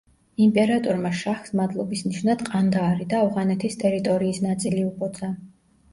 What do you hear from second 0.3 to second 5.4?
იმპერატორმა შაჰს მადლობის ნიშნად ყანდაარი და ავღანეთის ტერიტორიის ნაწილი უბოძა.